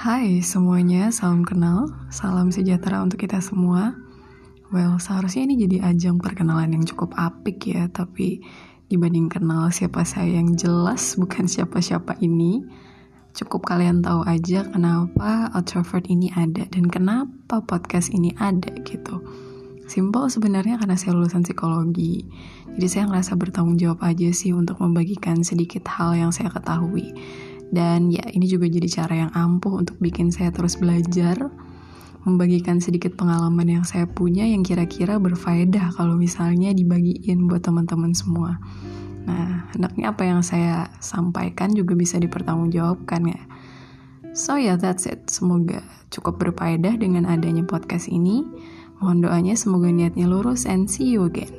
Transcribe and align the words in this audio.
Hai 0.00 0.40
semuanya, 0.40 1.12
salam 1.12 1.44
kenal, 1.44 1.84
salam 2.08 2.48
sejahtera 2.48 3.04
untuk 3.04 3.20
kita 3.20 3.36
semua. 3.44 3.92
Well, 4.72 4.96
seharusnya 4.96 5.44
ini 5.44 5.60
jadi 5.60 5.92
ajang 5.92 6.24
perkenalan 6.24 6.72
yang 6.72 6.88
cukup 6.88 7.12
apik 7.20 7.68
ya, 7.68 7.84
tapi 7.92 8.40
dibanding 8.88 9.28
kenal 9.28 9.68
siapa 9.68 10.00
saya 10.08 10.40
yang 10.40 10.56
jelas 10.56 11.20
bukan 11.20 11.44
siapa-siapa 11.44 12.16
ini, 12.24 12.64
cukup 13.36 13.68
kalian 13.68 14.00
tahu 14.00 14.24
aja 14.24 14.64
kenapa 14.72 15.52
Outrovert 15.52 16.08
ini 16.08 16.32
ada 16.32 16.64
dan 16.72 16.88
kenapa 16.88 17.60
podcast 17.60 18.08
ini 18.08 18.32
ada 18.40 18.72
gitu. 18.88 19.20
Simple 19.84 20.32
sebenarnya 20.32 20.80
karena 20.80 20.96
saya 20.96 21.12
lulusan 21.12 21.44
psikologi, 21.44 22.24
jadi 22.72 22.88
saya 22.88 23.04
ngerasa 23.04 23.36
bertanggung 23.36 23.76
jawab 23.76 24.00
aja 24.00 24.32
sih 24.32 24.56
untuk 24.56 24.80
membagikan 24.80 25.44
sedikit 25.44 25.84
hal 25.92 26.16
yang 26.16 26.32
saya 26.32 26.48
ketahui 26.48 27.12
dan 27.70 28.10
ya 28.10 28.26
ini 28.34 28.50
juga 28.50 28.66
jadi 28.66 28.86
cara 28.90 29.14
yang 29.26 29.30
ampuh 29.30 29.78
untuk 29.78 29.96
bikin 30.02 30.34
saya 30.34 30.50
terus 30.50 30.74
belajar, 30.74 31.38
membagikan 32.26 32.82
sedikit 32.82 33.14
pengalaman 33.14 33.80
yang 33.80 33.84
saya 33.86 34.04
punya 34.10 34.44
yang 34.44 34.66
kira-kira 34.66 35.16
berfaedah 35.22 35.94
kalau 35.94 36.18
misalnya 36.18 36.74
dibagiin 36.74 37.46
buat 37.46 37.62
teman-teman 37.62 38.12
semua. 38.12 38.58
Nah, 39.24 39.70
enaknya 39.78 40.10
apa 40.10 40.22
yang 40.26 40.42
saya 40.42 40.90
sampaikan 40.98 41.70
juga 41.72 41.94
bisa 41.94 42.18
dipertanggungjawabkan 42.18 43.22
ya. 43.30 43.40
So 44.34 44.58
ya, 44.58 44.74
yeah, 44.74 44.76
that's 44.78 45.06
it. 45.06 45.26
Semoga 45.30 45.82
cukup 46.10 46.38
berfaedah 46.42 46.98
dengan 46.98 47.26
adanya 47.26 47.62
podcast 47.66 48.10
ini. 48.10 48.46
Mohon 49.00 49.18
doanya 49.26 49.54
semoga 49.56 49.88
niatnya 49.88 50.28
lurus 50.28 50.68
and 50.68 50.86
see 50.86 51.08
you 51.08 51.24
again. 51.24 51.50